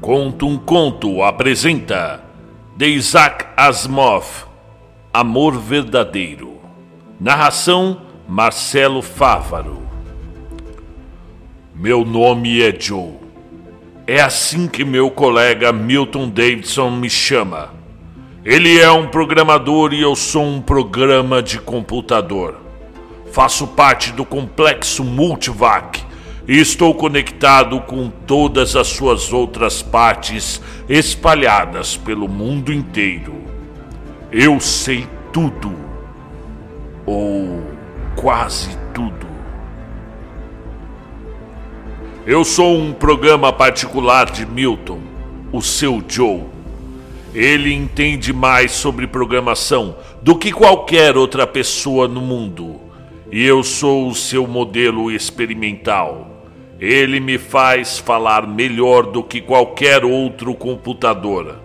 [0.00, 2.22] Conto um Conto apresenta
[2.76, 4.46] de Isaac Asimov
[5.12, 6.60] Amor Verdadeiro
[7.20, 9.82] Narração Marcelo Fávaro
[11.74, 13.14] Meu nome é Joe.
[14.06, 17.74] É assim que meu colega Milton Davidson me chama.
[18.44, 22.60] Ele é um programador e eu sou um programa de computador.
[23.32, 26.07] Faço parte do complexo Multivac
[26.48, 33.34] e estou conectado com todas as suas outras partes espalhadas pelo mundo inteiro.
[34.32, 35.74] Eu sei tudo,
[37.04, 37.62] ou
[38.16, 39.26] quase tudo.
[42.26, 45.00] Eu sou um programa particular de Milton,
[45.52, 46.44] o seu Joe.
[47.34, 52.80] Ele entende mais sobre programação do que qualquer outra pessoa no mundo.
[53.30, 56.37] E eu sou o seu modelo experimental.
[56.80, 61.56] Ele me faz falar melhor do que qualquer outro computador.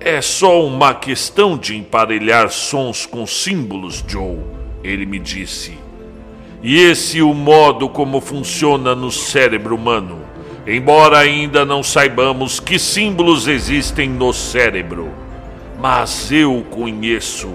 [0.00, 4.38] É só uma questão de emparelhar sons com símbolos, Joe,
[4.82, 5.76] ele me disse.
[6.62, 10.20] E esse é o modo como funciona no cérebro humano,
[10.66, 15.10] embora ainda não saibamos que símbolos existem no cérebro.
[15.78, 17.50] Mas eu conheço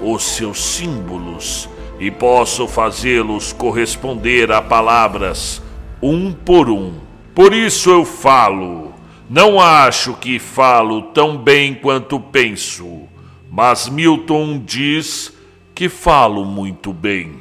[0.00, 5.60] os seus símbolos e posso fazê-los corresponder a palavras
[6.02, 6.94] um por um.
[7.34, 8.94] Por isso eu falo.
[9.28, 13.02] Não acho que falo tão bem quanto penso,
[13.48, 15.32] mas Milton diz
[15.74, 17.34] que falo muito bem.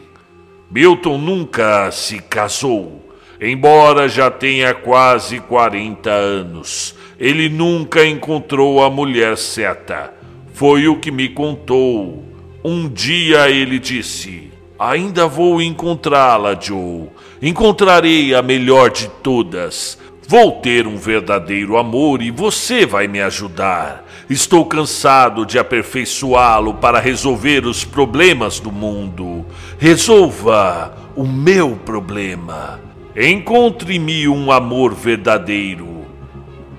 [0.70, 3.10] Milton nunca se casou,
[3.42, 6.96] embora já tenha quase 40 anos.
[7.20, 10.14] Ele nunca encontrou a mulher certa.
[10.54, 12.24] Foi o que me contou.
[12.64, 14.49] Um dia ele disse:
[14.80, 17.10] Ainda vou encontrá-la, Joe.
[17.42, 20.00] Encontrarei a melhor de todas.
[20.26, 24.06] Vou ter um verdadeiro amor e você vai me ajudar.
[24.30, 29.46] Estou cansado de aperfeiçoá-lo para resolver os problemas do mundo.
[29.78, 32.80] Resolva o meu problema.
[33.14, 36.06] Encontre-me um amor verdadeiro.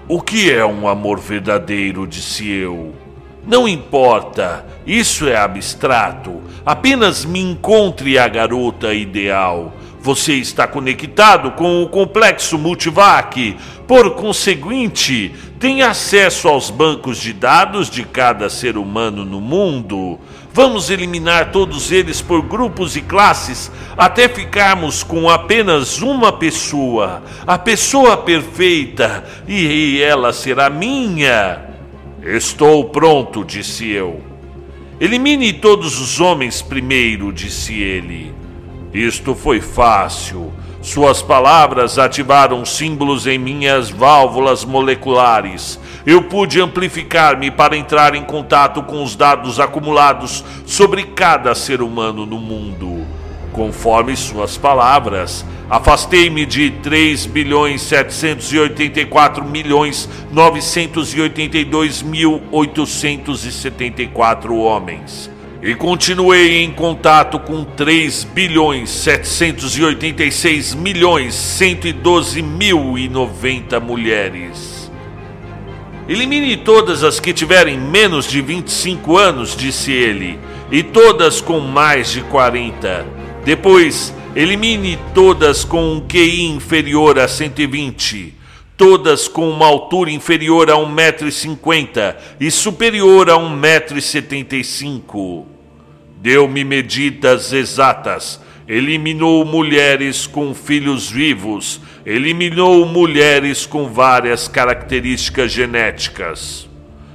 [0.09, 2.07] O que é um amor verdadeiro?
[2.07, 2.95] disse eu.
[3.51, 6.41] Não importa, isso é abstrato.
[6.65, 9.75] Apenas me encontre a garota ideal.
[10.01, 13.57] Você está conectado com o complexo Multivac.
[13.89, 20.21] Por conseguinte, tem acesso aos bancos de dados de cada ser humano no mundo.
[20.55, 23.69] Vamos eliminar todos eles por grupos e classes
[23.99, 31.70] até ficarmos com apenas uma pessoa, a pessoa perfeita, e ela será minha.
[32.23, 34.21] Estou pronto, disse eu.
[35.01, 38.35] Elimine todos os homens primeiro, disse ele.
[38.93, 40.53] Isto foi fácil.
[40.83, 45.81] Suas palavras ativaram símbolos em minhas válvulas moleculares.
[46.05, 52.27] Eu pude amplificar-me para entrar em contato com os dados acumulados sobre cada ser humano
[52.27, 53.07] no mundo.
[53.53, 65.29] Conforme suas palavras, afastei-me de 3 bilhões 784 milhões 982 mil 874 homens
[65.63, 74.91] e continuei em contato com 3 bilhões 786 milhões 112 mil e 90 mulheres.
[76.09, 80.41] Elimine todas as que tiverem menos de 25 anos, disse ele,
[80.71, 83.20] e todas com mais de 40.
[83.45, 88.41] Depois, elimine todas com um QI inferior a 120
[88.81, 95.45] todas com uma altura inferior a 1,50m e superior a 1,75m.
[96.17, 106.67] Deu-me medidas exatas, eliminou mulheres com filhos vivos, eliminou mulheres com várias características genéticas.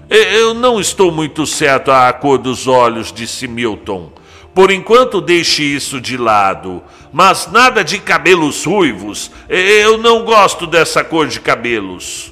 [0.07, 4.11] Eu não estou muito certo à cor dos olhos, disse Milton.
[4.55, 6.81] Por enquanto deixe isso de lado.
[7.11, 9.29] Mas nada de cabelos ruivos.
[9.49, 12.31] Eu não gosto dessa cor de cabelos.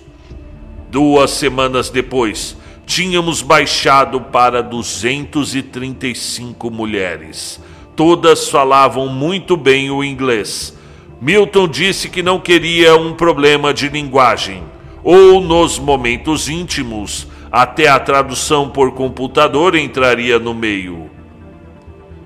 [0.90, 2.56] Duas semanas depois,
[2.86, 7.60] tínhamos baixado para 235 mulheres.
[7.94, 10.78] Todas falavam muito bem o inglês.
[11.20, 14.64] Milton disse que não queria um problema de linguagem,
[15.04, 21.13] ou nos momentos íntimos, até a tradução por computador entraria no meio.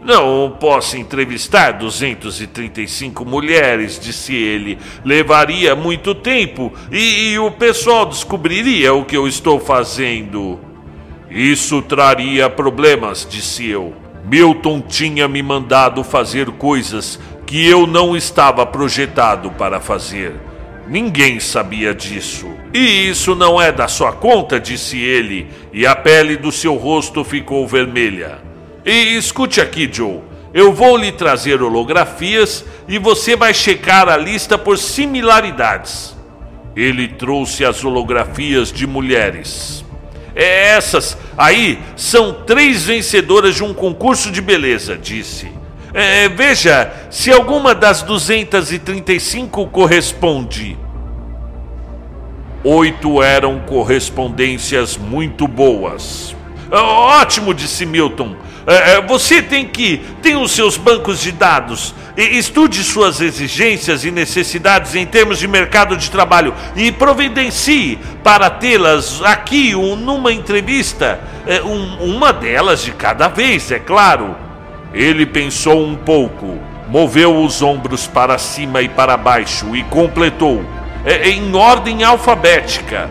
[0.08, 4.78] Não posso entrevistar 235 mulheres, disse ele.
[5.04, 10.62] Levaria muito tempo e, e, o pessoal descobriria o que eu estou fazendo.
[11.30, 13.94] Isso traria problemas, disse eu.
[14.24, 20.36] Milton tinha me mandado fazer coisas que eu não estava projetado para fazer.
[20.88, 22.48] Ninguém sabia disso.
[22.74, 27.26] E isso não é da sua conta, disse ele, e a pele do seu rosto
[27.26, 28.47] ficou vermelha.
[28.88, 30.22] E escute aqui, Joe.
[30.54, 36.16] Eu vou lhe trazer holografias e você vai checar a lista por similaridades.
[36.74, 39.84] Ele trouxe as holografias de mulheres.
[40.34, 45.52] É, essas aí são três vencedoras de um concurso de beleza, disse.
[45.94, 50.78] É, veja se alguma das 235 corresponde.
[52.64, 56.34] Oito eram correspondências muito boas.
[56.72, 58.47] Ótimo, disse Milton.
[58.70, 61.96] É, é, você tem que tem os seus bancos de dados.
[62.18, 69.22] Estude suas exigências e necessidades em termos de mercado de trabalho e providencie para tê-las
[69.24, 74.36] aqui numa entrevista, é, uma delas de cada vez, é claro.
[74.94, 76.60] Ele pensou um pouco,
[76.90, 80.66] moveu os ombros para cima e para baixo e completou,
[81.24, 83.10] em ordem alfabética.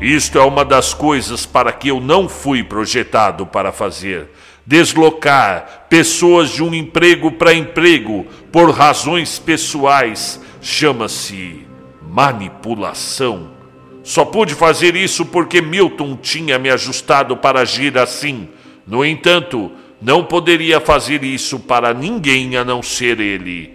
[0.00, 4.28] Isto é uma das coisas para que eu não fui projetado para fazer
[4.68, 11.66] deslocar pessoas de um emprego para emprego por razões pessoais chama-se
[12.02, 13.48] manipulação.
[14.04, 18.46] Só pude fazer isso porque Milton tinha me ajustado para agir assim.
[18.86, 19.72] No entanto,
[20.02, 23.74] não poderia fazer isso para ninguém a não ser ele.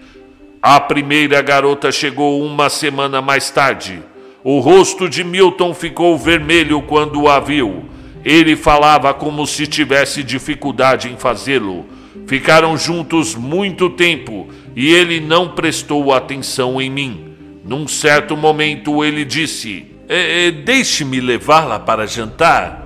[0.61, 3.99] A primeira garota chegou uma semana mais tarde.
[4.43, 7.92] O rosto de Milton ficou vermelho quando a viu.
[8.23, 11.85] Ele falava como se tivesse dificuldade em fazê-lo.
[12.25, 17.35] Ficaram juntos muito tempo e ele não prestou atenção em mim.
[17.65, 22.81] Num certo momento ele disse: é, é, Deixe-me levá-la para jantar.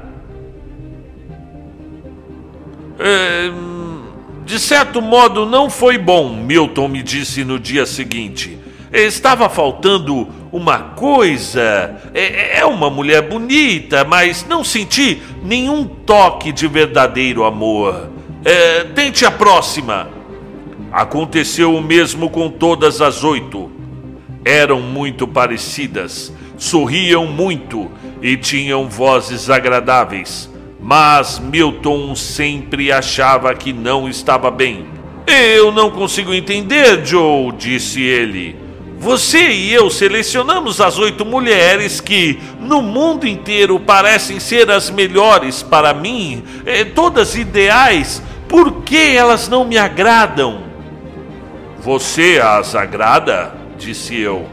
[2.99, 3.51] É,
[4.45, 8.57] de certo modo, não foi bom, Milton me disse no dia seguinte.
[8.93, 12.01] Estava faltando uma coisa.
[12.13, 18.09] É, é, uma mulher bonita, mas não senti nenhum toque de verdadeiro amor.
[18.43, 20.09] É, tente a próxima.
[20.91, 23.71] Aconteceu o mesmo com todas as oito.
[24.43, 30.49] Eram muito parecidas, sorriam muito e tinham vozes agradáveis.
[30.79, 34.85] Mas Milton sempre achava que não estava bem.
[35.27, 38.66] Eu não consigo entender, Joe, disse ele.
[38.99, 45.61] Você e eu selecionamos as oito mulheres que, no mundo inteiro, parecem ser as melhores
[45.61, 48.21] para mim, é, todas ideais.
[48.49, 50.63] Por que elas não me agradam?
[51.79, 53.53] Você as agrada?
[53.77, 54.47] disse eu.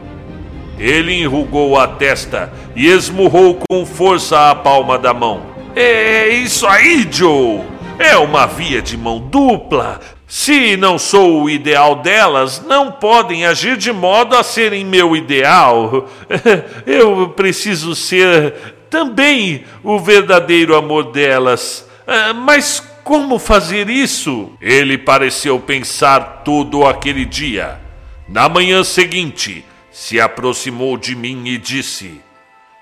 [0.77, 5.41] Ele enrugou a testa e esmurrou com força a palma da mão.
[5.75, 7.61] É isso aí, Joe!
[7.97, 9.99] É uma via de mão dupla.
[10.37, 16.09] Se não sou o ideal delas, não podem agir de modo a serem meu ideal.
[16.85, 18.53] Eu preciso ser
[18.89, 21.89] também o verdadeiro amor delas.
[22.05, 24.51] Ah, mas como fazer isso?
[24.59, 27.79] Ele pareceu pensar todo aquele dia.
[28.27, 32.19] Na manhã seguinte, se aproximou de mim e disse: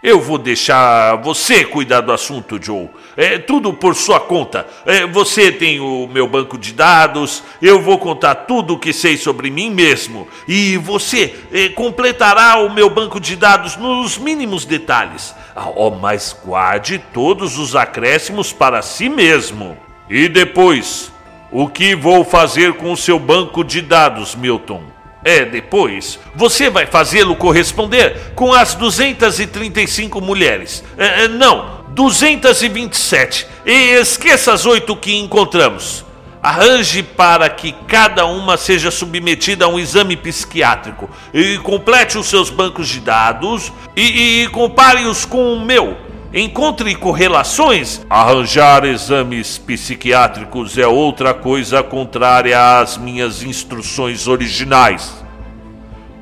[0.03, 2.89] eu vou deixar você cuidar do assunto, Joe.
[3.15, 4.67] É tudo por sua conta.
[4.85, 7.41] É, você tem o meu banco de dados.
[7.61, 10.27] Eu vou contar tudo o que sei sobre mim mesmo.
[10.45, 15.33] E você é, completará o meu banco de dados nos mínimos detalhes.
[15.55, 19.77] Ah, oh, mas guarde todos os acréscimos para si mesmo.
[20.09, 21.13] E depois,
[21.49, 24.92] o que vou fazer com o seu banco de dados, Milton?
[25.23, 30.83] É, depois, você vai fazê-lo corresponder com as 235 mulheres.
[30.97, 33.47] É, é não, 227.
[33.65, 36.03] E esqueça as oito que encontramos.
[36.41, 42.49] Arranje para que cada uma seja submetida a um exame psiquiátrico e complete os seus
[42.49, 45.95] bancos de dados e, e compare-os com o meu.
[46.35, 48.03] Encontre correlações.
[48.09, 55.23] Arranjar exames psiquiátricos é outra coisa contrária às minhas instruções originais.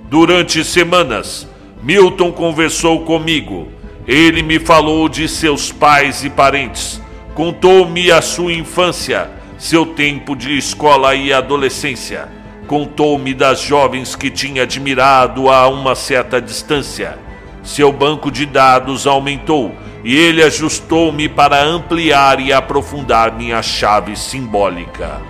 [0.10, 1.48] Durante semanas,
[1.82, 3.70] Milton conversou comigo.
[4.06, 7.02] Ele me falou de seus pais e parentes.
[7.34, 12.28] Contou-me a sua infância, seu tempo de escola e adolescência.
[12.68, 17.18] Contou-me das jovens que tinha admirado a uma certa distância.
[17.64, 25.22] Seu banco de dados aumentou e ele ajustou-me para ampliar e aprofundar minha chave simbólica.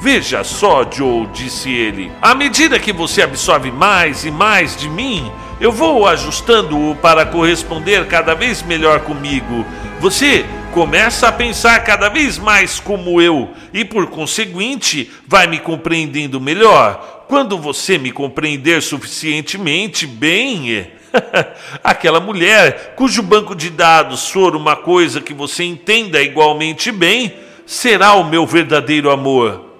[0.00, 5.32] Veja só, Joe, disse ele, à medida que você absorve mais e mais de mim,
[5.60, 9.64] eu vou ajustando-o para corresponder cada vez melhor comigo.
[10.00, 16.40] Você começa a pensar cada vez mais como eu e, por conseguinte, vai me compreendendo
[16.40, 17.24] melhor.
[17.28, 20.86] Quando você me compreender suficientemente bem,
[21.82, 27.34] aquela mulher cujo banco de dados for uma coisa que você entenda igualmente bem,
[27.66, 29.72] será o meu verdadeiro amor.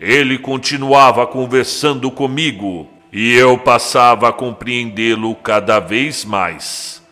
[0.00, 7.02] Ele continuava conversando comigo e eu passava a compreendê-lo cada vez mais.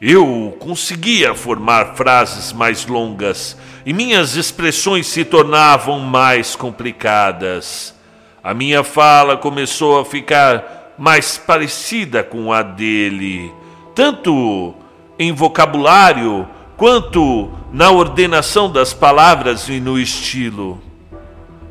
[0.00, 3.56] Eu conseguia formar frases mais longas
[3.86, 7.94] e minhas expressões se tornavam mais complicadas.
[8.42, 13.52] A minha fala começou a ficar mais parecida com a dele,
[13.94, 14.74] tanto
[15.18, 20.80] em vocabulário quanto na ordenação das palavras e no estilo.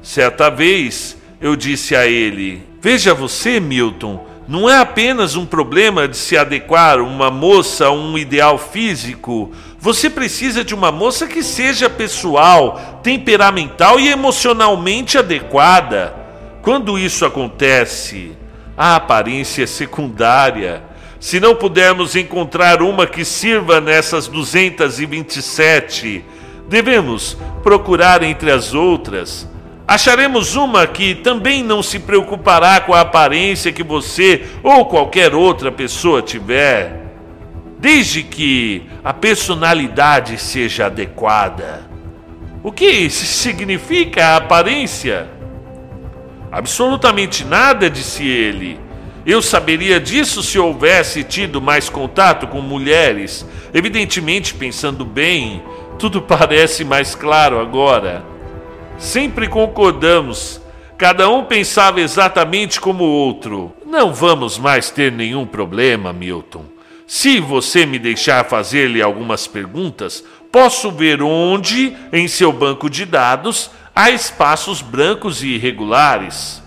[0.01, 6.17] Certa vez eu disse a ele: Veja você, Milton, não é apenas um problema de
[6.17, 9.51] se adequar uma moça a um ideal físico.
[9.79, 16.13] Você precisa de uma moça que seja pessoal, temperamental e emocionalmente adequada.
[16.61, 18.31] Quando isso acontece,
[18.77, 20.83] a aparência secundária.
[21.19, 26.25] Se não pudermos encontrar uma que sirva nessas 227,
[26.67, 29.47] devemos procurar entre as outras.
[29.87, 35.71] Acharemos uma que também não se preocupará com a aparência que você ou qualquer outra
[35.71, 37.03] pessoa tiver,
[37.79, 41.89] desde que a personalidade seja adequada.
[42.63, 45.27] O que significa a aparência?
[46.53, 48.79] Absolutamente nada, disse ele.
[49.25, 53.43] Eu saberia disso se houvesse tido mais contato com mulheres.
[53.73, 55.63] Evidentemente, pensando bem,
[55.97, 58.23] tudo parece mais claro agora.
[58.99, 60.61] Sempre concordamos.
[60.95, 63.73] Cada um pensava exatamente como o outro.
[63.83, 66.65] Não vamos mais ter nenhum problema, Milton.
[67.07, 73.71] Se você me deixar fazer-lhe algumas perguntas, posso ver onde, em seu banco de dados,
[73.95, 76.61] há espaços brancos e irregulares.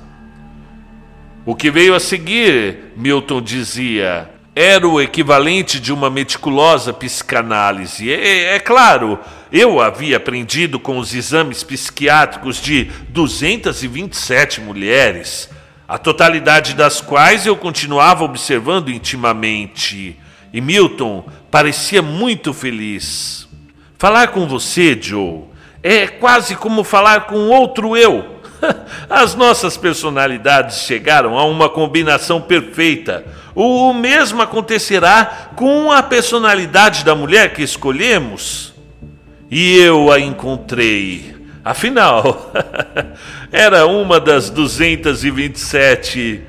[1.44, 8.10] O que veio a seguir, Milton dizia, era o equivalente de uma meticulosa psicanálise.
[8.10, 9.18] É, é, claro,
[9.52, 15.50] eu havia aprendido com os exames psiquiátricos de 227 mulheres,
[15.86, 20.18] a totalidade das quais eu continuava observando intimamente.
[20.52, 23.46] E Milton parecia muito feliz.
[23.98, 25.44] Falar com você, Joe,
[25.86, 28.40] é quase como falar com outro eu.
[29.08, 33.24] As nossas personalidades chegaram a uma combinação perfeita.
[33.54, 38.74] O mesmo acontecerá com a personalidade da mulher que escolhemos.
[39.48, 41.36] E eu a encontrei.
[41.64, 42.52] Afinal,
[43.52, 46.42] era uma das 227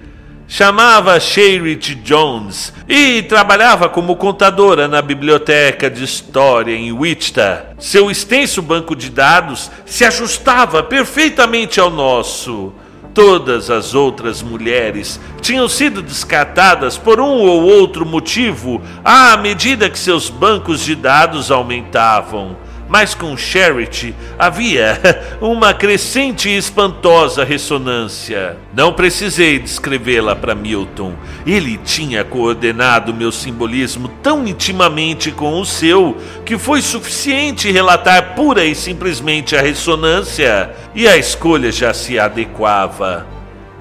[0.50, 7.75] Chamava Sherrit Jones e trabalhava como contadora na biblioteca de história em Wichita.
[7.77, 12.74] Seu extenso banco de dados se ajustava perfeitamente ao nosso.
[13.13, 20.00] Todas as outras mulheres tinham sido descartadas por um ou outro motivo à medida que
[20.00, 22.56] seus bancos de dados aumentavam
[22.88, 25.00] mas com Charity havia
[25.41, 28.58] uma crescente e espantosa ressonância.
[28.74, 31.13] Não precisei descrevê-la para Milton.
[31.46, 38.63] Ele tinha coordenado meu simbolismo tão intimamente com o seu que foi suficiente relatar pura
[38.63, 43.25] e simplesmente a ressonância, e a escolha já se adequava.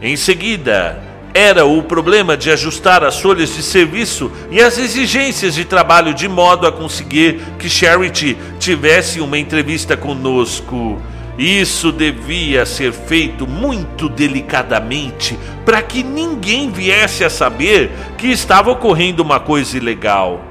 [0.01, 1.06] Em seguida,
[1.37, 6.27] era o problema de ajustar as folhas de serviço e as exigências de trabalho de
[6.27, 10.99] modo a conseguir que Charity tivesse uma entrevista conosco.
[11.39, 19.23] Isso devia ser feito muito delicadamente para que ninguém viesse a saber que estava ocorrendo
[19.23, 20.43] uma coisa ilegal.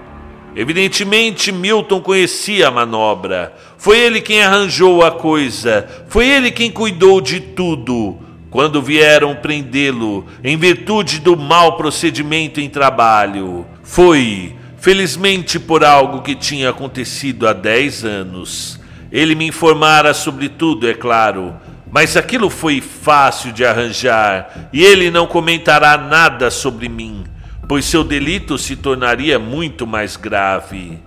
[0.56, 3.56] Evidentemente, Milton conhecia a manobra.
[3.76, 8.24] Foi ele quem arranjou a coisa, foi ele quem cuidou de tudo
[8.56, 13.66] quando vieram prendê-lo em virtude do mau procedimento em trabalho.
[13.84, 18.80] Foi, felizmente, por algo que tinha acontecido há dez anos.
[19.12, 21.54] Ele me informara sobre tudo, é claro,
[21.92, 27.26] mas aquilo foi fácil de arranjar e ele não comentará nada sobre mim,
[27.68, 30.98] pois seu delito se tornaria muito mais grave.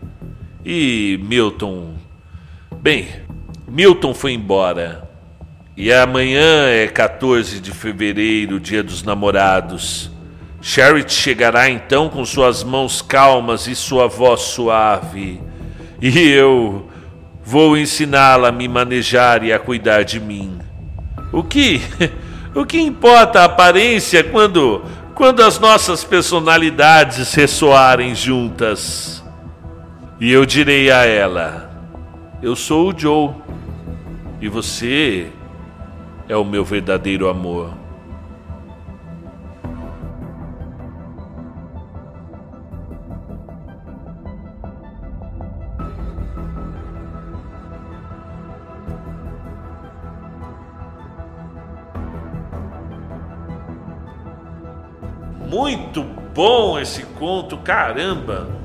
[0.62, 1.94] E Milton.
[2.78, 3.08] Bem,
[3.66, 5.07] Milton foi embora.
[5.80, 10.11] E amanhã é 14 de fevereiro, dia dos namorados.
[10.61, 15.40] Charity chegará então com suas mãos calmas e sua voz suave.
[16.02, 16.88] E eu
[17.44, 20.58] vou ensiná-la a me manejar e a cuidar de mim.
[21.32, 21.80] O que
[22.56, 24.82] o que importa a aparência quando
[25.14, 29.23] quando as nossas personalidades ressoarem juntas?
[30.18, 31.70] E eu direi a ela:
[32.42, 33.30] Eu sou o Joe.
[34.40, 35.32] E você
[36.28, 37.73] é o meu verdadeiro amor.
[55.49, 56.02] Muito
[56.35, 58.57] bom esse conto, caramba!